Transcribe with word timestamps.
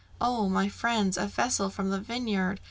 Oh, 0.19 0.49
my 0.49 0.67
friends, 0.67 1.15
a 1.15 1.27
vessel 1.27 1.69
from 1.69 1.91
the 1.91 1.99
Vineyard! 1.99 2.59